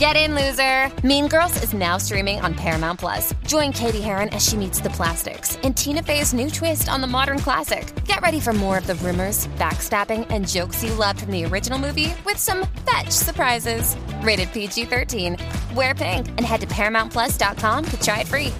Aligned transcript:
Get 0.00 0.16
in, 0.16 0.34
loser! 0.34 0.90
Mean 1.06 1.28
Girls 1.28 1.62
is 1.62 1.74
now 1.74 1.98
streaming 1.98 2.40
on 2.40 2.54
Paramount 2.54 2.98
Plus. 2.98 3.34
Join 3.46 3.70
Katie 3.70 4.00
Heron 4.00 4.30
as 4.30 4.42
she 4.42 4.56
meets 4.56 4.80
the 4.80 4.88
plastics 4.88 5.56
in 5.56 5.74
Tina 5.74 6.02
Fey's 6.02 6.32
new 6.32 6.48
twist 6.48 6.88
on 6.88 7.02
the 7.02 7.06
modern 7.06 7.38
classic. 7.38 7.92
Get 8.06 8.22
ready 8.22 8.40
for 8.40 8.54
more 8.54 8.78
of 8.78 8.86
the 8.86 8.94
rumors, 8.94 9.46
backstabbing, 9.58 10.26
and 10.30 10.48
jokes 10.48 10.82
you 10.82 10.94
loved 10.94 11.20
from 11.20 11.32
the 11.32 11.44
original 11.44 11.78
movie 11.78 12.14
with 12.24 12.38
some 12.38 12.66
fetch 12.88 13.10
surprises. 13.10 13.94
Rated 14.22 14.50
PG 14.54 14.86
13. 14.86 15.36
Wear 15.74 15.94
pink 15.94 16.28
and 16.28 16.46
head 16.46 16.62
to 16.62 16.66
ParamountPlus.com 16.68 17.84
to 17.84 18.00
try 18.00 18.20
it 18.20 18.26
free. 18.26 18.54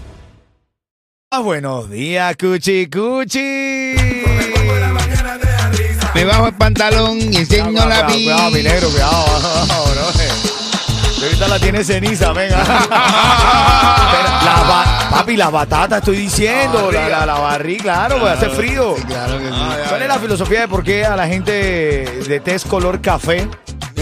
Ah, 1.32 1.40
buenos 1.40 1.88
días, 1.88 2.36
Cuchi 2.36 2.86
Cuchi. 2.90 3.95
Me 6.14 6.24
bajo 6.26 6.48
el 6.48 6.52
pantalón 6.52 7.18
y 7.18 7.36
enseño 7.36 7.68
Cuidado, 7.70 7.88
la 7.88 8.04
cuidado, 8.04 8.12
pi. 8.12 8.24
cuidado, 8.24 8.50
mi 8.50 8.62
negro, 8.62 8.90
cuidado. 8.90 9.24
bro. 10.45 10.49
Ahorita 11.23 11.48
la 11.48 11.59
tiene 11.59 11.84
ceniza, 11.84 12.33
venga. 12.33 12.59
La 14.42 15.06
papi, 15.10 15.37
la 15.37 15.51
batata 15.51 15.98
estoy 15.98 16.16
diciendo. 16.16 16.91
La, 16.91 17.09
la, 17.09 17.27
la 17.27 17.38
barriga, 17.38 17.83
claro, 17.83 18.19
pues 18.20 18.33
hace 18.33 18.48
frío. 18.48 18.95
Sí, 18.96 19.02
claro 19.05 19.38
que 19.38 19.48
sí. 19.48 19.55
¿Cuál 19.88 20.02
es 20.02 20.09
la 20.09 20.19
filosofía 20.19 20.60
de 20.60 20.69
por 20.69 20.83
qué 20.83 21.05
a 21.05 21.15
la 21.16 21.27
gente 21.27 21.52
de 22.27 22.40
test 22.40 22.66
color 22.66 23.01
café 23.01 23.46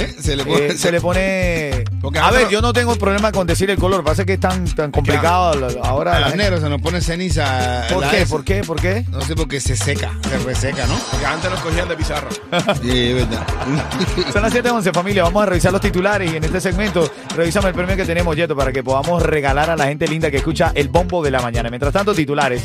¿Eh? 0.00 0.16
Se 0.20 0.36
le 0.36 0.44
pone. 0.44 0.66
eh, 0.66 0.76
se 0.78 0.92
le 0.92 1.00
pone... 1.00 1.84
Porque 2.00 2.18
A 2.18 2.30
ver, 2.30 2.48
yo 2.48 2.60
no 2.60 2.72
tengo 2.72 2.94
problema 2.96 3.32
con 3.32 3.46
decir 3.46 3.70
el 3.70 3.78
color, 3.78 4.04
pasa 4.04 4.24
que 4.24 4.34
es 4.34 4.40
tan, 4.40 4.64
tan 4.74 4.90
complicado 4.90 5.52
ahora. 5.82 6.12
a 6.12 6.14
la 6.14 6.20
los 6.20 6.28
gente- 6.30 6.44
negros 6.44 6.60
se 6.62 6.68
nos 6.68 6.80
pone 6.80 7.00
ceniza. 7.00 7.84
¿Por 7.92 8.08
qué? 8.10 8.22
S. 8.22 8.30
¿Por 8.30 8.44
qué? 8.44 8.62
¿Por 8.62 8.80
qué? 8.80 9.04
No 9.10 9.20
sé, 9.22 9.34
porque 9.34 9.60
se 9.60 9.76
seca, 9.76 10.12
se 10.28 10.38
reseca, 10.38 10.86
¿no? 10.86 10.94
Porque 11.10 11.26
antes 11.26 11.50
nos 11.50 11.60
cogían 11.60 11.88
de 11.88 11.96
pizarra. 11.96 12.28
Sí, 12.82 13.10
es 13.10 13.14
verdad. 13.28 13.46
Son 14.32 14.42
las 14.42 14.54
7.11 14.54 14.92
familia, 14.94 15.22
vamos 15.24 15.42
a 15.42 15.46
revisar 15.46 15.72
los 15.72 15.80
titulares 15.80 16.32
y 16.32 16.36
en 16.36 16.44
este 16.44 16.60
segmento 16.60 17.10
revisamos 17.36 17.68
el 17.68 17.74
premio 17.74 17.96
que 17.96 18.04
tenemos, 18.04 18.36
Yeto, 18.36 18.54
para 18.56 18.72
que 18.72 18.82
podamos 18.82 19.22
regalar 19.22 19.70
a 19.70 19.76
la 19.76 19.86
gente 19.86 20.06
linda 20.06 20.30
que 20.30 20.36
escucha 20.38 20.72
el 20.74 20.88
bombo 20.88 21.22
de 21.22 21.30
la 21.30 21.40
mañana. 21.40 21.68
Mientras 21.70 21.92
tanto. 21.92 22.14
Titulares 22.14 22.62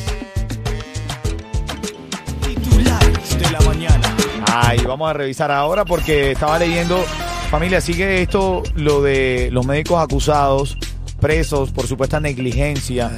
Ay, 4.55 4.77
vamos 4.85 5.09
a 5.09 5.13
revisar 5.13 5.49
ahora 5.49 5.83
porque 5.83 6.33
estaba 6.33 6.59
leyendo, 6.59 7.03
familia, 7.49 7.81
sigue 7.81 8.21
esto, 8.21 8.61
lo 8.75 9.01
de 9.01 9.49
los 9.51 9.65
médicos 9.65 9.99
acusados, 9.99 10.77
presos 11.19 11.71
por 11.71 11.87
supuesta 11.87 12.19
negligencia. 12.19 13.11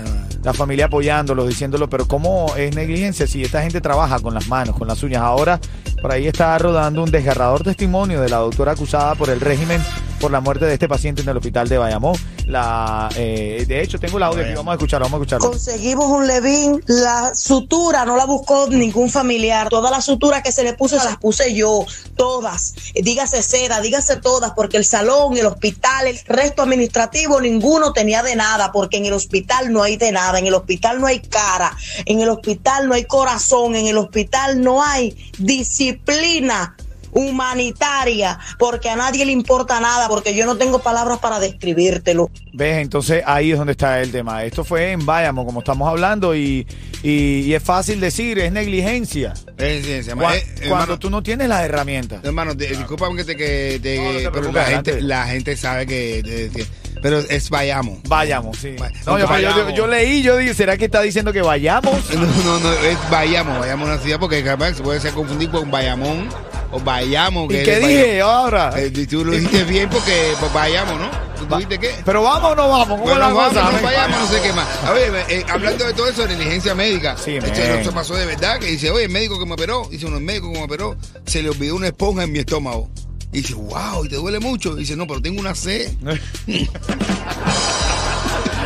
La 0.43 0.53
familia 0.53 0.85
apoyándolos, 0.85 1.49
diciéndolo, 1.49 1.89
pero 1.89 2.07
¿cómo 2.07 2.55
es 2.55 2.73
negligencia 2.73 3.27
si 3.27 3.43
esta 3.43 3.61
gente 3.61 3.81
trabaja 3.81 4.21
con 4.21 4.33
las 4.33 4.47
manos, 4.47 4.77
con 4.77 4.87
las 4.87 5.03
uñas? 5.03 5.23
Ahora, 5.23 5.59
por 6.01 6.13
ahí 6.13 6.25
está 6.25 6.57
rodando 6.57 7.03
un 7.03 7.11
desgarrador 7.11 7.63
testimonio 7.63 8.21
de 8.21 8.29
la 8.29 8.37
doctora 8.37 8.71
acusada 8.71 9.15
por 9.15 9.29
el 9.29 9.41
régimen 9.41 9.81
por 10.21 10.31
la 10.31 10.39
muerte 10.39 10.65
de 10.65 10.73
este 10.73 10.87
paciente 10.87 11.21
en 11.21 11.27
el 11.27 11.35
hospital 11.35 11.67
de 11.67 11.77
Bayamón. 11.77 12.15
La, 12.47 13.09
eh, 13.15 13.65
de 13.67 13.81
hecho, 13.81 13.99
tengo 13.99 14.17
el 14.17 14.23
audio 14.23 14.43
aquí, 14.43 14.53
vamos 14.53 14.71
a 14.71 14.75
escucharlo, 14.75 15.05
vamos 15.05 15.19
a 15.19 15.23
escucharlo. 15.23 15.49
Conseguimos 15.49 16.05
un 16.05 16.27
levín, 16.27 16.83
la 16.85 17.33
sutura 17.33 18.05
no 18.05 18.15
la 18.15 18.25
buscó 18.25 18.67
ningún 18.69 19.09
familiar, 19.09 19.69
todas 19.69 19.91
las 19.91 20.05
suturas 20.05 20.43
que 20.43 20.51
se 20.51 20.63
le 20.63 20.73
puso 20.73 20.99
se 20.99 21.05
las 21.05 21.17
puse 21.17 21.53
yo, 21.55 21.85
todas, 22.15 22.75
dígase 22.93 23.41
seda, 23.41 23.81
dígase 23.81 24.17
todas, 24.17 24.51
porque 24.51 24.77
el 24.77 24.85
salón, 24.85 25.37
el 25.37 25.47
hospital, 25.47 26.07
el 26.07 26.19
resto 26.25 26.61
administrativo, 26.61 27.41
ninguno 27.41 27.93
tenía 27.93 28.21
de 28.21 28.35
nada, 28.35 28.71
porque 28.71 28.97
en 28.97 29.05
el 29.05 29.13
hospital 29.13 29.73
no 29.73 29.81
hay 29.81 29.97
de 29.97 30.11
nada, 30.11 30.37
en 30.37 30.45
el 30.45 30.53
hospital 30.53 31.01
no 31.01 31.07
hay 31.07 31.19
cara, 31.19 31.75
en 32.05 32.21
el 32.21 32.29
hospital 32.29 32.87
no 32.87 32.93
hay 32.93 33.05
corazón, 33.05 33.75
en 33.75 33.87
el 33.87 33.97
hospital 33.97 34.61
no 34.61 34.83
hay 34.83 35.15
disciplina 35.39 36.75
humanitaria, 37.15 38.37
porque 38.59 38.89
a 38.89 38.95
nadie 38.95 39.25
le 39.25 39.31
importa 39.31 39.79
nada, 39.79 40.07
porque 40.07 40.35
yo 40.35 40.45
no 40.45 40.57
tengo 40.57 40.79
palabras 40.79 41.19
para 41.19 41.39
describírtelo. 41.39 42.29
¿Ves? 42.53 42.77
Entonces 42.77 43.23
ahí 43.25 43.51
es 43.51 43.57
donde 43.57 43.71
está 43.71 44.01
el 44.01 44.11
tema. 44.11 44.43
Esto 44.43 44.63
fue 44.63 44.91
en 44.91 45.05
Bayamo, 45.05 45.45
como 45.45 45.59
estamos 45.59 45.87
hablando, 45.89 46.35
y, 46.35 46.67
y, 47.03 47.39
y 47.41 47.53
es 47.53 47.63
fácil 47.63 47.99
decir, 47.99 48.37
es 48.39 48.51
negligencia. 48.51 49.33
Es 49.57 50.07
Cuan- 50.13 50.35
eh, 50.35 50.43
cuando 50.57 50.65
hermano, 50.65 50.99
tú 50.99 51.09
no 51.09 51.23
tienes 51.23 51.47
las 51.49 51.63
herramientas. 51.63 52.19
hermano, 52.23 52.55
te- 52.55 52.67
discúlpame 52.67 53.15
que 53.17 53.23
te. 53.23 53.35
Que 53.37 53.79
te- 53.81 53.97
No, 53.97 54.03
no 54.05 54.11
te 54.11 54.19
pero 54.19 54.31
preocupes, 54.31 54.53
la 54.61 54.65
gente, 54.65 54.91
adelante. 54.91 55.01
la 55.07 55.25
gente 55.27 55.57
sabe 55.57 55.85
que. 55.87 56.21
que- 56.23 56.49
que- 56.63 56.67
pero 57.01 57.19
es 57.19 57.49
vayamos. 57.49 57.99
Vayamos, 58.07 58.57
sí. 58.57 58.75
No, 59.05 59.19
yo, 59.19 59.27
yo- 59.39 59.69
yo- 59.71 59.87
leí, 59.87 60.21
yo 60.23 60.37
dije, 60.37 60.53
¿será 60.53 60.77
que 60.77 60.85
está 60.85 61.01
diciendo 61.01 61.31
que 61.33 61.41
vayamos? 61.41 61.93
No, 62.15 62.21
no, 62.25 62.59
no, 62.59 62.73
es 62.73 62.97
vayamos, 63.11 63.59
vayamos 63.59 63.89
a 63.89 63.93
una 63.93 64.01
ciudad 64.01 64.19
porque 64.19 64.43
capaz 64.43 64.73
se 64.75 64.81
puede 64.83 64.99
ser 65.01 65.13
confundido 65.13 65.59
con 65.59 65.69
Bayamón 65.69 66.29
o 66.75 66.79
Vayamos. 66.79 67.45
¿Y 67.53 67.63
qué 67.63 67.79
dije 67.79 68.21
ahora? 68.21 68.73
Eh, 68.75 68.91
tú 69.09 69.23
lo 69.23 69.31
dijiste 69.31 69.63
bien 69.63 69.89
porque 69.89 70.33
pues, 70.39 70.53
vayamos, 70.53 70.99
¿no? 70.99 71.09
¿Tú 71.37 71.47
Va- 71.51 71.57
dijiste 71.57 71.79
qué? 71.79 71.95
Pero 72.03 72.23
vamos 72.23 72.51
o 72.51 72.55
no 72.55 72.69
vamos, 72.69 72.87
¿cómo 72.87 73.03
Bueno, 73.03 73.33
vamos, 73.33 73.53
no 73.53 73.81
vayamos, 73.81 74.19
no 74.19 74.27
sé 74.27 74.41
qué 74.41 74.53
más. 74.53 74.67
A 74.83 74.91
ver, 74.91 75.25
eh, 75.29 75.45
hablando 75.49 75.85
de 75.85 75.93
todo 75.93 76.07
eso, 76.07 76.25
de 76.27 76.35
negligencia 76.35 76.75
médica. 76.75 77.15
Sí, 77.17 77.37
no 77.39 77.83
se 77.83 77.91
pasó 77.93 78.15
de 78.15 78.25
verdad, 78.25 78.59
que 78.59 78.67
dice, 78.67 78.91
oye, 78.91 79.05
el 79.05 79.11
médico 79.11 79.39
que 79.39 79.45
me 79.45 79.53
operó, 79.53 79.87
dice, 79.89 80.05
uno, 80.05 80.17
el 80.17 80.23
médico 80.23 80.51
que 80.51 80.57
me 80.59 80.65
operó, 80.65 80.95
se 81.25 81.41
le 81.41 81.49
olvidó 81.49 81.75
una 81.75 81.87
esponja 81.87 82.23
en 82.23 82.31
mi 82.31 82.39
estómago. 82.39 82.89
Y 83.31 83.41
dice, 83.41 83.53
wow, 83.53 84.05
¿y 84.05 84.09
te 84.09 84.15
duele 84.15 84.39
mucho? 84.39 84.73
Y 84.77 84.81
dice, 84.81 84.95
no, 84.95 85.05
pero 85.07 85.21
tengo 85.21 85.39
una 85.41 85.55
C. 85.55 85.93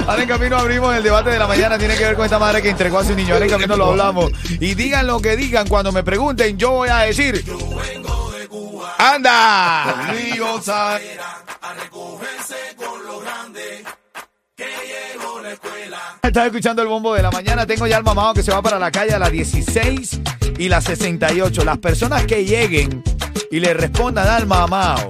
Ahora 0.08 0.24
en 0.24 0.28
camino 0.30 0.58
abrimos 0.58 0.96
el 0.96 1.04
debate 1.04 1.30
de 1.30 1.38
la 1.38 1.46
mañana. 1.46 1.78
Tiene 1.78 1.96
que 1.96 2.04
ver 2.04 2.16
con 2.16 2.26
esta 2.26 2.40
madre 2.40 2.64
que 2.64 2.70
entregó 2.70 2.98
a 2.98 3.04
su 3.06 3.14
niño. 3.14 3.34
Ahora 3.34 3.46
en 3.46 3.52
camino 3.52 3.76
lo 3.78 3.86
hablamos. 3.92 4.32
Y 4.60 4.74
digan 4.74 5.06
lo 5.06 5.20
que 5.20 5.36
digan. 5.36 5.68
Cuando 5.68 5.92
me 5.92 6.04
pregunten, 6.04 6.58
yo 6.58 6.72
voy 6.72 6.90
a 6.90 7.00
decir. 7.00 7.44
¡Anda! 9.00 10.12
Estás 16.22 16.46
escuchando 16.48 16.82
el 16.82 16.90
bombo 16.90 17.14
de 17.14 17.22
la 17.22 17.32
mañana. 17.32 17.66
Tengo 17.66 17.88
ya 17.88 17.98
el 17.98 18.04
mamado 18.04 18.34
que 18.34 18.44
se 18.44 18.52
va 18.52 18.62
para 18.62 18.78
la 18.78 18.92
calle 18.92 19.14
a 19.14 19.20
las 19.20 19.32
16 19.32 20.20
y 20.58 20.68
las 20.68 20.84
68. 20.84 21.64
Las 21.64 21.78
personas 21.78 22.26
que 22.26 22.44
lleguen 22.44 23.02
y 23.50 23.62
le 23.62 23.74
respondan 23.74 24.28
al 24.28 24.46
mamado, 24.46 25.10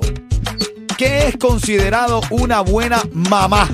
¿qué 0.96 1.28
es 1.28 1.38
considerado 1.38 2.22
una 2.30 2.60
buena 2.60 3.02
mamá? 3.12 3.68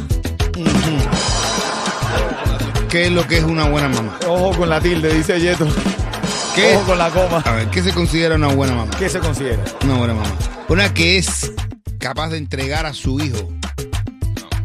¿Qué 2.89 3.07
es 3.07 3.11
lo 3.11 3.27
que 3.27 3.39
es 3.39 3.43
una 3.43 3.67
buena 3.67 3.89
mamá? 3.89 4.17
Ojo 4.29 4.59
con 4.59 4.69
la 4.69 4.79
tilde, 4.79 5.13
dice 5.13 5.41
Yeto. 5.41 5.67
¿Qué? 6.55 6.75
Ojo 6.77 6.85
con 6.85 6.97
la 6.97 7.09
coma. 7.09 7.41
A 7.45 7.51
ver, 7.53 7.67
¿qué 7.69 7.81
se 7.81 7.91
considera 7.93 8.35
una 8.35 8.47
buena 8.47 8.75
mamá? 8.75 8.91
¿Qué 8.97 9.09
se 9.09 9.19
considera? 9.19 9.63
Una 9.83 9.95
buena 9.97 10.13
mamá. 10.13 10.37
Una 10.69 10.93
que 10.93 11.17
es 11.17 11.51
capaz 11.99 12.29
de 12.29 12.37
entregar 12.37 12.85
a 12.85 12.93
su 12.93 13.19
hijo 13.19 13.49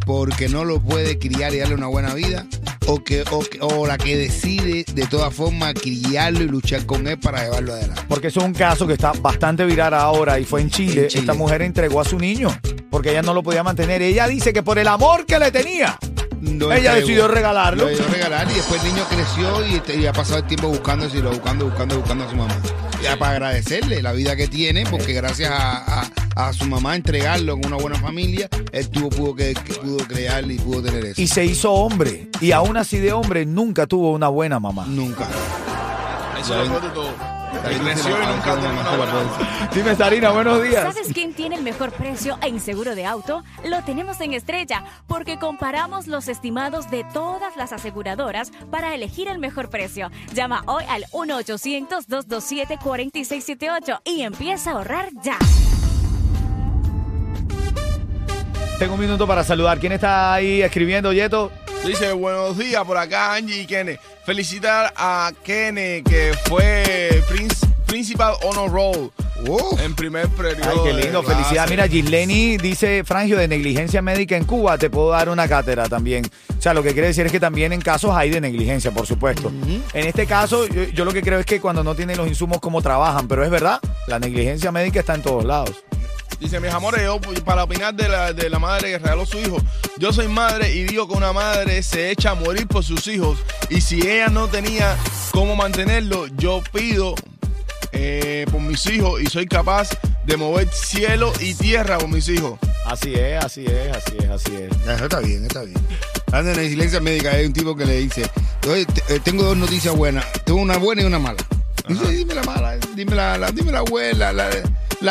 porque 0.05 0.47
no 0.49 0.63
lo 0.65 0.79
puede 0.79 1.19
criar 1.19 1.53
y 1.53 1.59
darle 1.59 1.75
una 1.75 1.87
buena 1.87 2.13
vida. 2.13 2.45
O, 2.87 3.03
que, 3.03 3.23
o, 3.29 3.39
que- 3.41 3.59
o 3.61 3.85
la 3.85 3.97
que 3.97 4.17
decide 4.17 4.83
de 4.91 5.05
todas 5.05 5.33
formas 5.33 5.73
criarlo 5.75 6.41
y 6.43 6.47
luchar 6.47 6.85
con 6.85 7.07
él 7.07 7.19
para 7.19 7.43
llevarlo 7.43 7.73
adelante. 7.73 8.01
Porque 8.07 8.27
eso 8.27 8.39
es 8.39 8.45
un 8.47 8.53
caso 8.53 8.87
que 8.87 8.93
está 8.93 9.11
bastante 9.13 9.63
viral 9.65 9.93
ahora 9.93 10.39
y 10.39 10.45
fue 10.45 10.61
en 10.61 10.69
Chile. 10.71 11.03
En 11.03 11.07
Chile. 11.07 11.19
Esta 11.21 11.33
mujer 11.33 11.61
entregó 11.61 12.01
a 12.01 12.05
su 12.05 12.17
niño 12.17 12.49
porque 12.89 13.11
ella 13.11 13.21
no 13.21 13.33
lo 13.33 13.43
podía 13.43 13.63
mantener. 13.63 14.01
Ella 14.01 14.27
dice 14.27 14.51
que 14.51 14.63
por 14.63 14.79
el 14.79 14.87
amor 14.87 15.25
que 15.25 15.37
le 15.39 15.51
tenía, 15.51 15.97
Lo 16.41 16.71
ella 16.71 16.75
entregó. 16.77 16.95
decidió 16.95 17.27
regalarlo. 17.27 17.83
Lo 17.83 17.89
decidió 17.89 18.11
regalar 18.11 18.47
y 18.51 18.55
después 18.55 18.83
el 18.83 18.93
niño 18.93 19.03
creció 19.09 19.65
y, 19.67 19.75
este- 19.75 19.95
y 19.97 20.05
ha 20.07 20.13
pasado 20.13 20.39
el 20.39 20.45
tiempo 20.47 20.67
buscando, 20.69 21.07
y 21.07 21.21
lo 21.21 21.29
buscando, 21.31 21.65
buscando, 21.65 21.97
buscando 21.97 22.23
a 22.25 22.29
su 22.29 22.35
mamá. 22.35 22.55
Ya 23.03 23.17
para 23.17 23.31
agradecerle 23.33 24.01
la 24.01 24.11
vida 24.11 24.35
que 24.35 24.47
tiene, 24.47 24.83
porque 24.89 25.13
gracias 25.13 25.51
a, 25.51 26.01
a- 26.01 26.07
a 26.35 26.53
su 26.53 26.65
mamá 26.65 26.95
entregarlo 26.95 27.53
en 27.53 27.65
una 27.65 27.75
buena 27.75 27.99
familia, 27.99 28.47
él 28.71 28.89
tuvo, 28.89 29.09
pudo, 29.09 29.35
que, 29.35 29.53
que 29.53 29.73
pudo 29.75 29.97
crear 30.07 30.49
y 30.49 30.57
pudo 30.57 30.81
tener 30.81 31.05
eso. 31.05 31.21
Y 31.21 31.27
se 31.27 31.43
hizo 31.45 31.71
hombre. 31.73 32.29
Y 32.39 32.51
aún 32.53 32.77
así 32.77 32.97
de 32.97 33.11
hombre 33.13 33.45
nunca 33.45 33.85
tuvo 33.85 34.11
una 34.11 34.27
buena 34.29 34.59
mamá. 34.59 34.85
Nunca. 34.87 35.27
Eso 36.39 36.59
es 36.61 36.67
lo 36.69 36.79
peor 36.79 36.81
de 36.83 36.89
todo. 36.89 37.40
Dime, 39.73 39.95
Sarina, 39.95 40.31
buenos 40.31 40.61
días. 40.63 40.93
¿Sabes 40.93 41.13
quién 41.13 41.33
tiene 41.33 41.55
el 41.55 41.63
mejor 41.63 41.91
precio 41.91 42.37
en 42.41 42.59
seguro 42.59 42.95
de 42.95 43.05
auto? 43.05 43.43
Lo 43.63 43.83
tenemos 43.83 44.19
en 44.21 44.33
Estrella, 44.33 44.83
porque 45.07 45.37
comparamos 45.37 46.07
los 46.07 46.27
estimados 46.27 46.89
de 46.89 47.05
todas 47.13 47.55
las 47.55 47.71
aseguradoras 47.71 48.51
para 48.71 48.95
elegir 48.95 49.27
el 49.27 49.37
mejor 49.37 49.69
precio. 49.69 50.09
Llama 50.33 50.63
hoy 50.65 50.85
al 50.89 51.03
1-800-227-4678 51.11 54.01
y 54.05 54.21
empieza 54.21 54.71
a 54.71 54.73
ahorrar 54.73 55.09
ya. 55.21 55.37
Tengo 58.79 58.95
un 58.95 58.99
minuto 58.99 59.27
para 59.27 59.43
saludar. 59.43 59.79
¿Quién 59.79 59.91
está 59.91 60.33
ahí 60.33 60.63
escribiendo, 60.63 61.13
Yeto? 61.13 61.51
Dice, 61.85 62.13
buenos 62.13 62.57
días 62.57 62.83
por 62.85 62.97
acá, 62.97 63.33
Angie 63.33 63.61
y 63.61 63.65
Kene. 63.65 63.99
Felicitar 64.25 64.93
a 64.95 65.31
Kene, 65.43 66.03
que 66.03 66.31
fue 66.45 67.23
princ- 67.29 67.67
Principal 67.87 68.35
Honor 68.43 68.71
Roll 68.71 69.11
en 69.83 69.95
primer 69.95 70.27
periodo. 70.29 70.69
Ay, 70.69 70.77
qué 70.83 70.93
lindo, 70.93 71.23
felicidad. 71.23 71.67
Mira, 71.67 71.87
Gisleni 71.87 72.57
dice, 72.57 73.03
Frangio, 73.03 73.37
de 73.37 73.47
negligencia 73.47 74.01
médica 74.01 74.37
en 74.37 74.45
Cuba, 74.45 74.77
te 74.77 74.89
puedo 74.89 75.09
dar 75.09 75.27
una 75.27 75.47
cátedra 75.47 75.89
también. 75.89 76.23
O 76.57 76.61
sea, 76.61 76.73
lo 76.73 76.83
que 76.83 76.93
quiere 76.93 77.07
decir 77.07 77.25
es 77.25 77.31
que 77.31 77.39
también 77.39 77.73
en 77.73 77.81
casos 77.81 78.11
hay 78.13 78.29
de 78.29 78.39
negligencia, 78.39 78.91
por 78.91 79.07
supuesto. 79.07 79.51
En 79.93 80.07
este 80.07 80.25
caso, 80.27 80.67
yo, 80.67 80.83
yo 80.83 81.03
lo 81.03 81.11
que 81.11 81.21
creo 81.23 81.39
es 81.39 81.45
que 81.45 81.59
cuando 81.59 81.83
no 81.83 81.95
tienen 81.95 82.15
los 82.17 82.27
insumos, 82.27 82.59
cómo 82.61 82.81
trabajan, 82.81 83.27
pero 83.27 83.43
es 83.43 83.49
verdad, 83.49 83.79
la 84.07 84.19
negligencia 84.19 84.71
médica 84.71 84.99
está 85.01 85.15
en 85.15 85.23
todos 85.23 85.43
lados. 85.43 85.83
Dice, 86.41 86.59
mis 86.59 86.71
amores, 86.73 87.03
yo 87.03 87.21
pues, 87.21 87.39
para 87.41 87.63
opinar 87.63 87.93
de 87.93 88.09
la, 88.09 88.33
de 88.33 88.49
la 88.49 88.57
madre 88.59 88.89
que 88.89 88.97
regaló 88.97 89.25
su 89.27 89.37
hijo, 89.37 89.57
yo 89.97 90.11
soy 90.11 90.27
madre 90.27 90.73
y 90.73 90.83
digo 90.85 91.07
que 91.07 91.13
una 91.13 91.31
madre 91.31 91.83
se 91.83 92.09
echa 92.11 92.31
a 92.31 92.35
morir 92.35 92.67
por 92.67 92.83
sus 92.83 93.05
hijos 93.07 93.37
y 93.69 93.79
si 93.79 94.01
ella 94.01 94.27
no 94.27 94.47
tenía 94.47 94.97
cómo 95.31 95.55
mantenerlo, 95.55 96.25
yo 96.37 96.63
pido 96.73 97.13
eh, 97.91 98.45
por 98.51 98.59
mis 98.59 98.83
hijos 98.87 99.21
y 99.21 99.27
soy 99.27 99.45
capaz 99.45 99.89
de 100.25 100.35
mover 100.35 100.67
cielo 100.73 101.31
y 101.39 101.53
tierra 101.53 101.99
por 101.99 102.09
mis 102.09 102.27
hijos. 102.27 102.57
Así 102.87 103.13
es, 103.13 103.43
así 103.45 103.65
es, 103.65 103.95
así 103.95 104.17
es, 104.19 104.29
así 104.29 104.55
es. 104.55 104.71
Eso 104.95 105.03
está 105.03 105.19
bien, 105.19 105.43
está 105.45 105.61
bien. 105.61 105.77
Hablando 106.31 106.59
de 106.59 106.69
silencia 106.69 106.99
médica, 106.99 107.31
hay 107.31 107.45
un 107.45 107.53
tipo 107.53 107.75
que 107.75 107.85
le 107.85 107.97
dice, 107.99 108.23
"Oye, 108.67 108.85
te- 108.87 109.15
eh, 109.15 109.19
tengo 109.23 109.43
dos 109.43 109.57
noticias 109.57 109.95
buenas, 109.95 110.25
tengo 110.43 110.59
una 110.59 110.77
buena 110.77 111.03
y 111.03 111.05
una 111.05 111.19
mala. 111.19 111.37
Dice, 111.87 112.07
dime 112.09 112.33
la 112.33 112.43
mala, 112.43 112.77
dime 112.95 113.15
la, 113.15 113.37
la- 113.37 113.51
dime 113.51 113.71
la 113.71 113.81
buena, 113.81 114.31
la, 114.31 114.49
la 114.49 114.63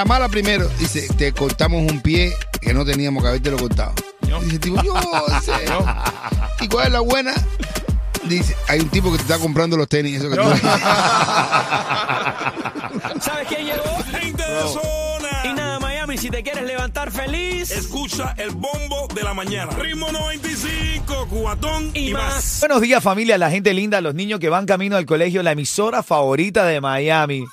mala 0.05 0.29
primero. 0.29 0.69
Dice, 0.79 1.09
te 1.17 1.33
cortamos 1.33 1.91
un 1.91 2.01
pie 2.01 2.33
que 2.61 2.73
no 2.75 2.85
teníamos 2.85 3.23
que 3.23 3.29
haberte 3.29 3.51
lo 3.51 3.59
cortado. 3.59 3.93
Dice 4.43 4.55
el 4.55 4.61
tipo, 4.61 4.83
yo 4.83 4.95
sé. 5.43 5.53
¿Y 6.65 6.69
cuál 6.69 6.87
es 6.87 6.93
la 6.93 7.01
buena? 7.01 7.33
Dice, 8.25 8.55
hay 8.69 8.81
un 8.81 8.89
tipo 8.91 9.11
que 9.11 9.17
te 9.17 9.23
está 9.23 9.39
comprando 9.39 9.77
los 9.77 9.89
tenis, 9.89 10.19
eso 10.21 10.31
que 10.31 10.37
tú- 10.37 10.43
¿Sabes 13.21 13.49
quién 13.49 13.65
llegó? 13.67 13.97
Gente 14.13 14.43
de 14.43 14.61
zona. 14.69 15.29
Y 15.45 15.53
nada, 15.55 15.81
Miami, 15.81 16.19
si 16.19 16.29
te 16.31 16.43
quieres 16.43 16.65
levantar 16.65 17.11
feliz 17.11 17.71
Escucha 17.71 18.35
el 18.37 18.51
bombo 18.51 19.09
de 19.15 19.23
la 19.23 19.33
mañana. 19.35 19.73
Ritmo 19.73 20.13
95, 20.13 21.27
cubatón 21.29 21.91
y, 21.95 22.11
y, 22.11 22.13
más. 22.13 22.35
más. 22.35 22.61
Buenos 22.61 22.81
días 22.83 23.03
familia, 23.03 23.39
la 23.39 23.51
gente 23.51 23.73
linda, 23.75 24.01
los 24.03 24.15
niños 24.15 24.39
que 24.39 24.49
van 24.51 24.67
camino 24.67 24.97
al 24.97 25.07
colegio, 25.07 25.43
la 25.43 25.53
emisora 25.53 26.03
favorita 26.03 26.65
de 26.67 26.81
Miami. 26.81 27.45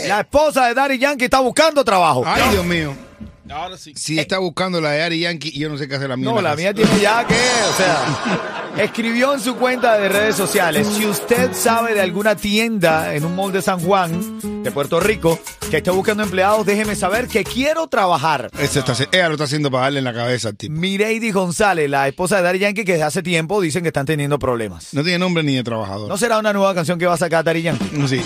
La 0.08 0.22
esposa 0.22 0.68
de 0.68 0.74
Daddy 0.74 1.00
Yankee 1.00 1.26
está 1.26 1.40
buscando 1.40 1.84
trabajo. 1.84 2.24
Ay, 2.26 2.50
Dios 2.52 2.66
mío. 2.66 3.11
Ahora 3.50 3.78
sí. 3.78 3.94
Si 3.96 4.20
está 4.20 4.38
buscando 4.40 4.80
la 4.80 4.92
de 4.92 5.02
Ari 5.02 5.20
Yankee, 5.22 5.52
yo 5.52 5.70
no 5.70 5.78
sé 5.78 5.88
qué 5.88 5.96
hacer 5.96 6.10
la 6.10 6.18
mía. 6.18 6.30
No, 6.30 6.42
la 6.42 6.56
mía 6.56 6.74
tiene 6.74 6.92
ya 7.02 7.26
que, 7.26 7.34
o 7.34 7.74
sea, 7.76 8.84
escribió 8.84 9.34
en 9.34 9.40
su 9.40 9.56
cuenta 9.56 9.98
de 9.98 10.10
redes 10.10 10.36
sociales, 10.36 10.88
si 10.88 11.06
usted 11.06 11.52
sabe 11.54 11.94
de 11.94 12.02
alguna 12.02 12.36
tienda 12.36 13.14
en 13.16 13.26
un 13.26 13.36
mall 13.36 13.52
de 13.52 13.62
San 13.62 13.80
Juan, 13.80 14.64
de 14.64 14.72
Puerto 14.72 15.00
Rico, 15.00 15.40
que 15.70 15.78
esté 15.78 15.90
buscando 15.90 16.24
empleados, 16.24 16.66
déjeme 16.66 16.96
saber 16.96 17.28
que 17.28 17.44
quiero 17.44 17.88
trabajar. 17.88 18.52
Eso 18.60 18.80
está, 18.80 18.94
ella 19.12 19.28
lo 19.28 19.34
está 19.34 19.46
haciendo 19.46 19.72
para 19.72 19.84
darle 19.86 20.00
en 20.00 20.06
la 20.06 20.14
cabeza 20.14 20.50
al 20.50 20.56
tipo. 20.56 20.74
Mireidi 20.74 21.32
González, 21.32 21.90
la 21.90 22.08
esposa 22.08 22.38
de 22.38 22.44
Daddy 22.44 22.60
Yankee, 22.60 22.86
que 22.86 22.94
desde 22.94 23.06
hace 23.06 23.24
tiempo 23.24 23.60
dicen 23.60 23.82
que 23.82 23.90
están 23.90 24.06
teniendo 24.06 24.38
problemas. 24.40 24.94
No 24.94 25.04
tiene 25.04 25.20
nombre 25.20 25.44
ni 25.44 25.56
de 25.56 25.64
trabajador. 25.64 26.08
¿No 26.08 26.18
será 26.18 26.38
una 26.38 26.54
nueva 26.54 26.76
canción 26.76 27.00
que 27.00 27.06
va 27.06 27.16
a 27.16 27.18
sacar 27.18 27.44
Daddy 27.44 27.64
Yankee? 27.64 28.08
Sí. 28.08 28.22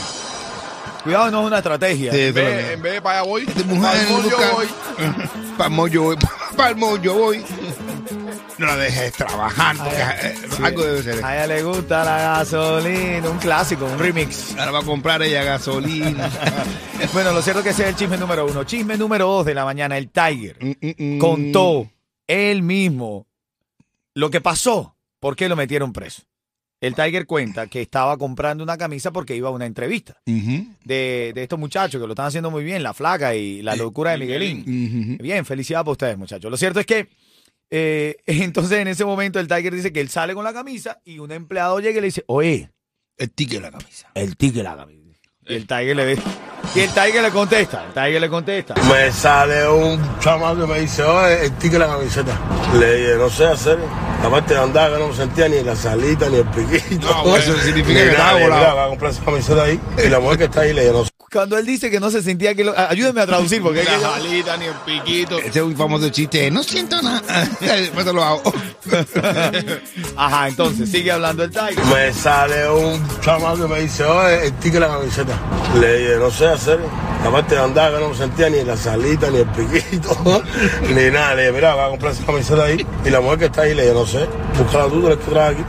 Cuidado, 1.06 1.32
no 1.32 1.42
es 1.42 1.48
una 1.48 1.58
estrategia. 1.60 2.12
Sí, 2.12 2.20
En 2.20 2.34
vez, 2.34 2.66
que- 2.66 2.74
en 2.74 2.82
vez 2.82 2.94
de 2.94 3.02
para 3.02 3.20
allá 3.20 3.30
voy, 3.30 3.46
para 3.46 3.64
mujer 3.66 4.08
yo 4.30 4.54
voy. 4.56 4.68
Para 5.58 5.68
el 5.70 5.74
mollo 5.76 6.04
voy. 6.04 6.18
Para 6.58 6.70
el 6.72 6.76
mollo 6.76 7.14
voy. 7.14 7.46
No 8.58 8.66
la 8.68 8.76
dejes 8.78 9.14
trabajar, 9.14 9.76
porque 9.78 9.98
eh, 10.28 10.36
algo 10.64 10.84
debe 10.84 11.04
ser. 11.04 11.24
A 11.26 11.36
ella 11.36 11.48
le 11.48 11.64
gusta 11.64 12.04
la 12.04 12.18
gasolina, 12.18 13.30
un 13.30 13.38
clásico, 13.38 13.86
un 13.86 13.98
remix. 14.00 14.56
Ahora 14.58 14.72
va 14.72 14.80
a 14.80 14.84
comprar 14.84 15.22
ella 15.24 15.44
gasolina. 15.44 16.30
Bueno, 17.14 17.32
lo 17.34 17.42
cierto 17.42 17.60
es 17.60 17.64
que 17.66 17.70
ese 17.72 17.84
es 17.84 17.90
el 17.90 17.96
chisme 17.98 18.18
número 18.18 18.46
uno. 18.46 18.64
Chisme 18.64 18.98
número 18.98 19.28
dos 19.28 19.46
de 19.46 19.54
la 19.54 19.66
mañana, 19.66 19.98
el 19.98 20.10
Tiger 20.10 20.58
Mm, 20.62 20.72
mm, 20.82 21.16
mm. 21.16 21.20
contó 21.20 21.90
él 22.26 22.62
mismo 22.64 23.28
lo 24.14 24.30
que 24.30 24.40
pasó, 24.42 24.96
por 25.20 25.36
qué 25.36 25.48
lo 25.50 25.56
metieron 25.58 25.92
preso. 25.94 26.24
El 26.86 26.96
Tiger 26.96 27.26
cuenta 27.26 27.68
que 27.68 27.82
estaba 27.82 28.18
comprando 28.18 28.64
una 28.64 28.78
camisa 28.78 29.12
porque 29.12 29.36
iba 29.36 29.50
a 29.50 29.52
una 29.52 29.66
entrevista 29.66 30.18
de, 30.26 31.32
de 31.34 31.44
estos 31.44 31.58
muchachos 31.60 32.00
que 32.02 32.08
lo 32.08 32.14
están 32.14 32.28
haciendo 32.28 32.52
muy 32.52 32.64
bien, 32.64 32.84
la 32.84 32.94
flaca 32.94 33.36
y 33.36 33.62
la 33.62 33.76
locura 33.76 34.12
de 34.12 34.18
Miguelín. 34.18 35.18
Bien, 35.22 35.46
felicidad 35.46 35.80
para 35.82 35.92
ustedes, 35.94 36.18
muchachos. 36.18 36.50
Lo 36.52 36.58
cierto 36.58 36.80
es 36.80 36.86
que 36.86 37.08
eh, 37.72 38.18
entonces 38.26 38.80
en 38.80 38.88
ese 38.88 39.06
momento 39.06 39.40
el 39.40 39.48
Tiger 39.48 39.74
dice 39.74 39.92
que 39.92 40.02
él 40.02 40.10
sale 40.10 40.34
con 40.34 40.44
la 40.44 40.54
camisa 40.54 41.02
y 41.04 41.20
un 41.20 41.32
empleado 41.32 41.80
llega 41.80 41.98
y 41.98 42.02
le 42.02 42.08
dice, 42.08 42.24
oye, 42.28 42.70
El 43.18 43.32
ticket 43.32 43.62
de 43.62 43.72
la 43.72 43.72
camisa. 43.72 44.12
el 44.14 44.38
ticket 44.38 44.64
la 44.64 44.76
camisa. 44.76 45.02
Y 45.48 45.54
el 45.56 45.68
Tiger 45.68 45.96
le 45.96 46.06
y 46.74 46.80
el 46.82 46.90
Tiger 46.90 47.22
le 47.22 47.32
contesta, 47.32 47.84
el 47.88 47.94
Tiger 47.94 48.22
le 48.22 48.30
contesta. 48.30 48.74
Me 48.90 49.12
sale 49.12 49.68
un 49.68 50.20
chamaco 50.20 50.62
que 50.62 50.68
me 50.74 50.80
dice, 50.80 51.04
oye, 51.04 51.46
el 51.46 51.52
ticket 51.54 51.74
de 51.74 51.80
la 51.80 51.88
camiseta. 51.88 52.32
Le 52.80 52.96
dije, 52.96 53.16
no 53.18 53.30
sé 53.30 53.46
hacer. 53.46 53.78
Aparte 54.26 54.54
de 54.56 54.60
andar, 54.60 54.92
que 54.92 54.98
no 55.00 55.08
me 55.10 55.16
sentía 55.16 55.48
ni 55.48 55.62
la 55.62 55.76
salita 55.76 56.28
ni 56.30 56.38
el 56.38 56.46
piquito. 56.46 57.08
No, 57.08 57.24
pues 57.24 57.44
eso 57.48 57.58
significa 57.60 58.00
Ni 58.00 58.06
que 58.06 58.12
estaba 58.12 58.34
volado. 58.34 58.56
"Mira, 58.62 58.74
voy 58.74 58.84
a 58.84 58.88
comprar 58.90 59.12
esa 59.12 59.24
camiseta 59.24 59.64
ahí. 59.64 59.80
Y 60.04 60.10
la 60.10 60.20
mujer 60.20 60.38
que 60.40 60.44
está 60.46 60.62
ahí 60.62 60.74
le 60.74 60.82
dije, 60.82 60.94
no 60.94 61.06
sé. 61.06 61.12
Cuando 61.36 61.58
él 61.58 61.66
dice 61.66 61.92
que 61.92 62.00
no 62.00 62.10
se 62.10 62.24
sentía 62.24 62.56
que 62.56 62.64
lo... 62.64 62.72
a- 62.78 62.90
Ayúdenme 62.90 63.20
a 63.20 63.26
traducir 63.26 63.62
porque 63.62 63.84
La 63.84 64.00
jalita 64.00 64.56
ni 64.56 64.66
el 64.68 64.74
piquito. 64.86 65.38
Ese 65.38 65.50
es 65.60 65.66
un 65.66 65.76
famoso 65.76 66.08
chiste. 66.08 66.50
No 66.50 66.64
siento 66.64 67.02
nada. 67.02 67.22
Después 67.60 68.06
te 68.06 68.14
lo 68.14 68.24
hago. 68.24 68.42
Ajá, 70.16 70.48
entonces 70.48 70.90
sigue 70.90 71.12
hablando 71.12 71.44
el 71.44 71.52
Tiger. 71.52 71.84
Me 71.94 72.14
sale 72.14 72.70
un 72.70 73.02
chamaco 73.20 73.68
que 73.68 73.74
me 73.74 73.82
dice, 73.82 74.06
oye, 74.06 74.48
el 74.48 74.80
la 74.80 74.88
camiseta. 74.88 75.34
Le 75.82 75.98
dije, 76.00 76.16
no 76.20 76.32
sé 76.32 76.48
hacer. 76.48 76.80
Aparte 77.26 77.56
de 77.56 77.62
andar, 77.62 77.92
que 77.94 78.00
no 78.00 78.10
me 78.12 78.16
sentía 78.16 78.50
ni 78.50 78.64
la 78.64 78.78
salita, 78.78 79.30
ni 79.30 79.40
el 79.40 79.48
piquito, 79.48 80.18
ni 80.88 81.12
nada. 81.12 81.36
Le 81.36 81.42
dije, 81.44 81.54
mira, 81.54 81.74
voy 81.76 81.84
a 81.84 81.90
comprar 81.90 82.14
esa 82.14 82.26
camiseta 82.26 82.64
ahí. 82.64 82.86
Y 83.04 83.10
la 83.10 83.20
mujer 83.20 83.40
que 83.40 83.46
está 83.46 83.64
ahí 83.64 83.74
le 83.76 83.82
dije, 83.84 83.94
no 83.94 84.06
sé, 84.06 84.26
búscala 84.58 84.86
tú, 84.86 85.02
tú 85.02 85.08
eres 85.08 85.20
que 85.20 85.32
traes 85.32 85.54
aquí. 85.56 85.64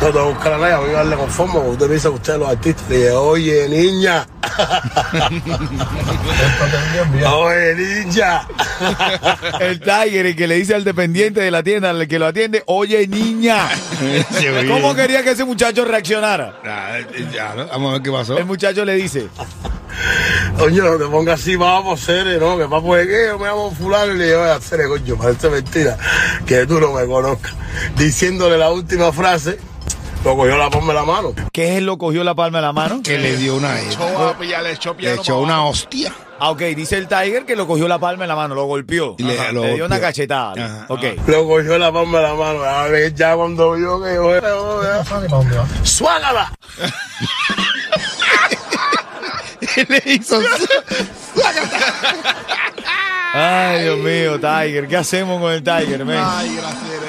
No, 0.00 0.06
te 0.06 0.12
voy 0.12 0.20
a 0.20 0.32
buscar 0.32 0.52
a 0.52 0.58
nadie, 0.58 0.76
voy 0.76 0.90
a 0.90 0.98
darle 0.98 1.16
conforme, 1.16 1.54
porque 1.54 1.70
usted 1.70 1.88
piensa 1.88 2.08
que 2.08 2.14
ustedes 2.14 2.38
los 2.38 2.48
artistas. 2.48 2.88
Le 2.88 2.96
dije, 2.96 3.10
oye, 3.10 3.68
niña. 3.68 4.26
oye, 7.34 7.74
niña. 7.74 8.46
El 9.60 9.80
Tiger, 9.80 10.26
el 10.26 10.36
que 10.36 10.46
le 10.46 10.54
dice 10.54 10.76
al 10.76 10.84
dependiente 10.84 11.40
de 11.40 11.50
la 11.50 11.64
tienda, 11.64 11.90
al 11.90 12.06
que 12.06 12.18
lo 12.18 12.26
atiende, 12.26 12.62
oye 12.66 13.08
niña. 13.08 13.68
¿Cómo 14.68 14.94
quería 14.94 15.24
que 15.24 15.32
ese 15.32 15.44
muchacho 15.44 15.84
reaccionara? 15.84 16.60
Ah, 16.64 16.98
ya, 17.32 17.54
¿no? 17.54 17.66
Vamos 17.66 17.90
a 17.90 17.92
ver 17.94 18.02
qué 18.02 18.12
pasó. 18.12 18.38
El 18.38 18.46
muchacho 18.46 18.84
le 18.84 18.94
dice, 18.94 19.28
Oye, 20.60 20.80
no 20.80 20.96
te 20.96 21.06
pongas 21.06 21.40
así, 21.40 21.56
vamos, 21.56 22.00
seres, 22.00 22.40
¿no? 22.40 22.56
Que 22.56 22.66
papo 22.66 22.94
de 22.96 23.06
qué, 23.06 23.26
yo 23.28 23.38
me 23.38 23.46
llamo 23.46 23.70
fulano 23.72 24.14
y 24.14 24.18
le 24.18 24.26
digo, 24.26 24.42
a 24.42 24.60
seres, 24.60 24.88
coño, 24.88 25.16
parece 25.16 25.50
mentira 25.50 25.96
que 26.46 26.66
tú 26.66 26.80
no 26.80 26.92
me 26.92 27.06
conozcas. 27.06 27.54
Diciéndole 27.96 28.58
la 28.58 28.70
última 28.70 29.12
frase, 29.12 29.58
Lo 30.28 30.36
cogió 30.36 30.58
la 30.58 30.68
palma 30.68 30.88
de 30.88 30.94
la 30.98 31.04
mano. 31.06 31.32
¿Qué 31.52 31.70
es 31.70 31.76
él 31.78 31.86
lo 31.86 31.96
cogió 31.96 32.22
la 32.22 32.34
palma 32.34 32.58
de 32.58 32.62
la 32.66 32.72
mano? 32.74 33.00
Que 33.02 33.16
le 33.16 33.34
dio 33.38 33.56
una. 33.56 33.80
Echó 33.80 34.28
a 34.28 34.36
pillar, 34.36 34.62
le 34.62 34.72
echó 34.72 34.94
Le 34.98 35.14
echó 35.14 35.38
una 35.38 35.64
hostia. 35.64 36.12
Ah, 36.38 36.50
ok, 36.50 36.60
dice 36.76 36.98
el 36.98 37.08
Tiger 37.08 37.46
que 37.46 37.56
lo 37.56 37.66
cogió 37.66 37.88
la 37.88 37.98
palma 37.98 38.24
de 38.24 38.28
la 38.28 38.36
mano, 38.36 38.54
lo 38.54 38.64
golpeó. 38.66 39.14
Y 39.16 39.22
le- 39.22 39.40
Ajá, 39.40 39.52
lo 39.52 39.62
le 39.62 39.68
dio 39.76 39.86
una 39.86 39.94
golpeó. 39.96 40.06
cachetada. 40.06 40.52
Ajá. 40.52 40.84
Ok. 40.90 41.02
Lo 41.28 41.48
cogió 41.48 41.78
la 41.78 41.90
palma 41.90 42.18
de 42.18 42.24
la 42.24 42.34
mano. 42.34 42.62
A 42.62 42.88
ver, 42.88 43.14
ya 43.14 43.34
cuando 43.36 43.72
vio 43.72 44.02
que 44.02 44.14
yo 44.16 44.38
¡Suágala! 45.82 46.52
le 49.88 50.02
hizo. 50.12 50.42
Ay, 53.32 53.82
Dios 53.82 53.98
mío, 53.98 54.34
Tiger. 54.38 54.88
¿Qué 54.88 54.96
hacemos 54.98 55.40
con 55.40 55.52
el 55.52 55.62
Tiger, 55.62 56.04
men? 56.04 56.20
Ay, 56.22 56.54
gracias, 56.54 57.00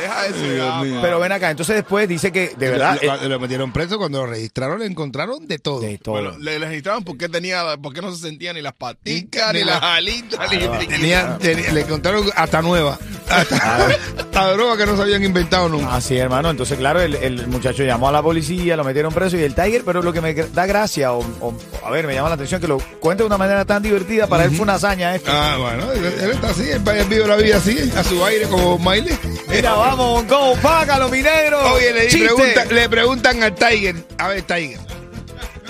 mío. 0.81 0.99
Pero 1.01 1.19
ven 1.19 1.31
acá, 1.31 1.51
entonces 1.51 1.75
después 1.75 2.07
dice 2.07 2.31
que, 2.31 2.53
de 2.57 2.69
verdad, 2.69 2.99
Lo, 3.01 3.15
lo- 3.17 3.29
lo 3.29 3.39
metieron 3.39 3.71
preso 3.71 3.97
cuando 3.97 4.19
lo 4.19 4.31
registraron, 4.31 4.79
le 4.79 4.85
encontraron 4.85 5.47
de 5.47 5.59
todo. 5.59 5.79
de 5.81 5.97
todo. 5.97 6.15
Bueno, 6.15 6.37
le 6.39 6.59
registraban 6.59 7.03
porque 7.03 7.29
tenía, 7.29 7.63
porque 7.81 8.01
no 8.01 8.13
se 8.13 8.21
sentían 8.21 8.55
ni 8.55 8.61
las 8.61 8.73
paticas, 8.73 9.53
Ni 9.53 9.59
ni 9.59 9.65
la- 9.65 9.73
las 9.73 9.83
alitas, 9.83 10.51
ni 10.51 10.87
Tenía- 10.87 11.37
ten- 11.37 11.73
le 11.73 11.81
encontraron 11.81 12.29
hasta 12.35 12.61
nueva. 12.61 12.97
Hasta, 13.29 13.85
hasta 14.17 14.51
droga 14.53 14.75
que 14.77 14.85
no 14.87 14.95
se 14.95 15.03
habían 15.03 15.23
inventado 15.23 15.69
nunca. 15.69 15.95
Así, 15.95 16.17
hermano. 16.17 16.49
Entonces, 16.49 16.77
claro, 16.79 16.99
el, 16.99 17.13
el 17.15 17.45
muchacho 17.47 17.83
llamó 17.83 18.09
a 18.09 18.11
la 18.11 18.23
policía, 18.23 18.75
lo 18.75 18.83
metieron 18.83 19.13
preso 19.13 19.37
y 19.37 19.43
el 19.43 19.53
Tiger, 19.53 19.83
pero 19.85 20.01
lo 20.01 20.11
que 20.13 20.19
me 20.21 20.33
da 20.33 20.65
gracia, 20.65 21.13
o, 21.13 21.19
o- 21.39 21.53
a 21.85 21.91
ver, 21.91 22.07
me 22.07 22.15
llama 22.15 22.29
la 22.29 22.35
atención 22.35 22.59
que 22.59 22.67
lo 22.67 22.79
cuente 22.99 23.21
de 23.23 23.27
una 23.27 23.37
manera 23.37 23.65
tan 23.65 23.83
divertida, 23.83 24.25
para 24.27 24.45
él 24.45 24.51
fue 24.51 24.61
una 24.63 24.73
hazaña 24.75 25.13
esto. 25.15 25.29
Ah, 25.31 25.57
bueno, 25.59 25.91
él, 25.91 26.05
él 26.05 26.31
está 26.31 26.49
así, 26.49 26.63
él, 26.71 26.81
él 26.87 27.07
vive 27.07 27.27
la 27.27 27.35
vida 27.35 27.57
así, 27.57 27.77
a 27.95 28.03
su 28.03 28.23
aire 28.25 28.47
como 28.47 28.79
Miley. 28.79 29.15
Mira, 29.47 29.73
vamos, 29.73 30.08
go, 30.27 30.55
págalo, 30.61 31.09
mi 31.09 31.21
negro. 31.21 31.73
Oye, 31.73 31.93
le, 31.93 32.07
pregunta- 32.07 32.65
le 32.65 32.89
preguntan 32.89 33.43
al 33.43 33.55
Tiger, 33.55 33.95
a 34.17 34.27
ver, 34.29 34.41
Tiger, 34.43 34.79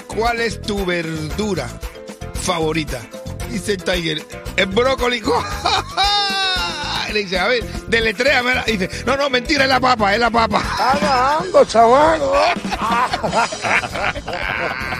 ¿cuál 0.07 0.39
es 0.41 0.61
tu 0.61 0.85
verdura 0.85 1.67
favorita? 2.33 2.99
Dice 3.49 3.73
el 3.73 3.83
Tiger, 3.83 4.23
el 4.55 4.65
brócoli. 4.67 5.21
Le 7.11 7.21
dice, 7.23 7.39
a 7.39 7.47
ver, 7.47 7.63
deletréamela. 7.87 8.63
Y 8.67 8.77
dice, 8.77 9.03
no, 9.03 9.17
no, 9.17 9.31
mentira, 9.31 9.63
es 9.63 9.69
la 9.69 9.79
papa, 9.79 10.13
es 10.13 10.19
la 10.19 10.29
papa. 10.29 10.61
¡Ando, 11.41 11.65
chaval! 11.65 12.21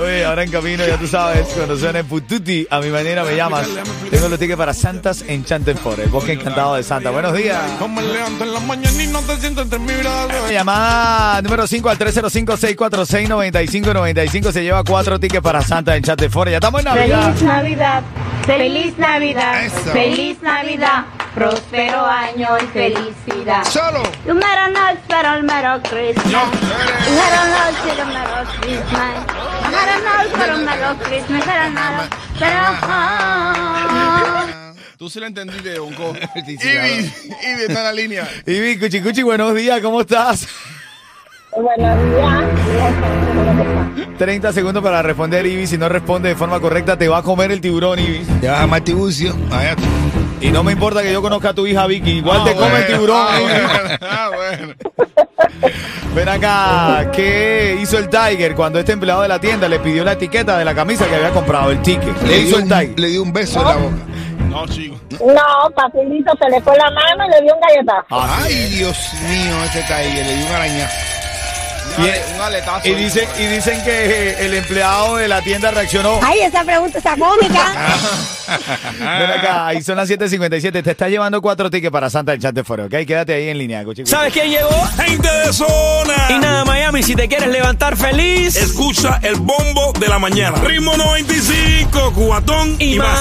Oye, 0.00 0.24
ahora 0.24 0.44
en 0.44 0.50
camino, 0.50 0.86
ya 0.86 0.96
tú 0.96 1.08
sabes, 1.08 1.48
cuando 1.48 1.76
suene 1.76 2.04
Pututi, 2.04 2.64
a 2.70 2.78
mi 2.80 2.88
manera 2.88 3.24
me 3.24 3.34
llamas. 3.34 3.66
Tengo 4.10 4.28
los 4.28 4.38
tickets 4.38 4.56
para 4.56 4.72
Santas 4.72 5.24
Enchanted 5.26 5.76
Forest, 5.76 6.04
el 6.04 6.08
bosque 6.10 6.32
encantado 6.34 6.76
de 6.76 6.84
Santa. 6.84 7.10
Buenos 7.10 7.34
días. 7.34 7.58
No 7.80 7.88
me 7.88 8.02
levanto 8.02 8.44
en 8.44 8.54
la 8.54 8.60
mañana 8.60 9.02
y 9.02 9.06
no 9.08 9.20
te 9.22 9.36
siento 9.36 9.62
entre 9.62 9.78
mi 9.80 9.92
brazo. 9.94 10.28
Llamada 10.50 11.42
número 11.42 11.66
5 11.66 11.88
al 11.90 11.98
305-646-9595 11.98 14.52
se 14.52 14.62
lleva 14.62 14.84
cuatro 14.84 15.18
tickets 15.18 15.42
para 15.42 15.62
Santa 15.62 15.96
Enchanted 15.96 16.30
Forest. 16.30 16.52
Ya 16.52 16.58
estamos 16.58 16.78
en 16.80 16.84
Navidad. 16.84 17.32
Feliz 17.34 17.42
Navidad, 17.42 18.02
feliz 18.46 18.96
Navidad, 18.98 19.64
Eso. 19.64 19.80
feliz 19.92 20.40
Navidad, 20.42 21.06
próspero 21.34 22.06
año 22.06 22.48
y 22.62 22.66
felicidad. 22.66 23.37
Solo. 23.64 24.02
You 24.26 24.34
better 24.34 24.70
not 24.72 24.98
spell 25.04 25.42
Merry 25.42 25.80
Christmas. 25.82 26.26
You 26.26 26.40
better 27.16 27.44
not 27.48 27.72
spell 27.80 28.04
Merry 28.06 28.44
Christmas. 28.60 29.16
You 29.64 29.72
better 29.78 29.98
Merry 30.04 30.98
Christmas. 30.98 31.44
Better 32.38 32.68
Tú 34.98 35.08
sí 35.08 35.18
la 35.20 35.28
entendiste, 35.28 35.78
Bonco. 35.78 36.12
Ivy, 36.34 36.50
Ivy 36.60 37.62
está 37.68 37.78
en 37.78 37.84
la 37.84 37.92
línea. 37.92 38.28
Ivy, 38.46 38.78
Cuchi 38.78 39.00
Cuchi, 39.00 39.22
buenos 39.22 39.54
días, 39.54 39.80
¿cómo 39.80 40.00
estás? 40.00 40.46
Buenos 41.56 42.10
días. 42.10 42.44
30 44.18 44.52
segundos 44.52 44.82
para 44.82 45.00
responder, 45.00 45.46
Ivy. 45.46 45.66
Si 45.66 45.78
no 45.78 45.88
responde 45.88 46.28
de 46.30 46.34
forma 46.34 46.60
correcta, 46.60 46.98
te 46.98 47.08
va 47.08 47.18
a 47.18 47.22
comer 47.22 47.52
el 47.52 47.60
tiburón, 47.60 47.98
Ivy. 47.98 48.26
Ya 48.42 48.52
vas 48.52 48.68
a. 48.68 49.34
Allá 49.52 49.76
tú. 49.76 50.07
Y 50.40 50.50
no 50.50 50.62
me 50.62 50.72
importa 50.72 51.02
que 51.02 51.12
yo 51.12 51.20
conozca 51.20 51.50
a 51.50 51.54
tu 51.54 51.66
hija 51.66 51.86
Vicky, 51.86 52.10
igual 52.18 52.44
te 52.44 52.54
come 52.54 52.76
el 52.78 52.86
tiburón. 52.86 53.16
Ah, 53.20 53.38
bueno. 53.40 53.68
Ah, 54.00 54.30
bueno. 54.34 54.74
Ven 56.14 56.28
acá, 56.28 57.10
¿qué 57.12 57.78
hizo 57.80 57.98
el 57.98 58.08
Tiger 58.08 58.54
cuando 58.54 58.78
este 58.78 58.92
empleado 58.92 59.22
de 59.22 59.28
la 59.28 59.40
tienda 59.40 59.68
le 59.68 59.78
pidió 59.80 60.04
la 60.04 60.12
etiqueta 60.12 60.56
de 60.58 60.64
la 60.64 60.74
camisa 60.74 61.06
que 61.06 61.14
había 61.16 61.30
comprado, 61.30 61.70
el 61.70 61.80
ticket? 61.82 62.14
¿Qué 62.20 62.26
Le 62.26 62.38
hizo 62.40 62.46
dio, 62.48 62.56
el 62.58 62.62
un, 62.64 62.68
Tiger? 62.68 63.00
le 63.00 63.08
dio 63.08 63.22
un 63.22 63.32
beso 63.32 63.60
en 63.60 63.66
la 63.66 63.76
boca. 63.76 63.96
No, 64.48 64.66
chico. 64.66 64.96
No, 65.10 65.70
facilito, 65.74 66.32
se 66.40 66.48
le 66.50 66.60
fue 66.62 66.76
la 66.76 66.90
mano 66.90 67.24
y 67.26 67.30
le 67.30 67.42
dio 67.42 67.54
un 67.54 67.60
galletazo. 67.60 68.06
Ah, 68.10 68.38
Ay, 68.44 68.54
Dios 68.70 68.96
mío, 69.28 69.64
ese 69.64 69.82
Tiger 69.82 70.26
le 70.26 70.36
dio 70.36 70.46
un 70.46 70.52
arañazo. 70.52 70.96
Ale- 71.96 72.22
un 72.34 72.40
aletazo. 72.40 72.88
Y 72.88 72.94
dicen, 72.94 73.28
y 73.38 73.46
dicen 73.46 73.82
que 73.84 74.36
el 74.44 74.54
empleado 74.54 75.16
de 75.16 75.28
la 75.28 75.40
tienda 75.42 75.70
reaccionó. 75.70 76.20
Ay, 76.22 76.40
esa 76.40 76.64
pregunta 76.64 76.98
está 76.98 77.16
cómica. 77.16 77.72
Ven 78.98 79.30
acá, 79.30 79.74
y 79.74 79.82
son 79.82 79.96
las 79.96 80.08
7.57. 80.08 80.82
Te 80.82 80.90
está 80.90 81.08
llevando 81.08 81.40
cuatro 81.42 81.68
tickets 81.70 81.92
para 81.92 82.08
Santa 82.08 82.32
Enchanted 82.34 82.64
Forest, 82.64 82.92
¿ok? 82.94 83.06
Quédate 83.06 83.34
ahí 83.34 83.48
en 83.48 83.58
línea, 83.58 83.84
Cuchi. 83.84 84.06
¿Sabes 84.06 84.32
quién 84.32 84.50
llegó? 84.50 84.70
¡Gente 84.96 85.28
de 85.28 85.52
zona! 85.52 86.14
Y 86.30 86.38
nada, 86.38 86.64
Miami, 86.64 87.02
si 87.02 87.14
te 87.14 87.28
quieres 87.28 87.48
levantar 87.48 87.96
feliz 87.96 88.56
Escucha 88.56 89.18
el 89.22 89.36
bombo 89.36 89.92
de 89.98 90.08
la 90.08 90.18
mañana. 90.18 90.56
Ritmo 90.62 90.96
95, 90.96 92.12
cuatón 92.14 92.76
y, 92.78 92.94
y 92.94 92.98
más. 92.98 93.08
más. 93.08 93.16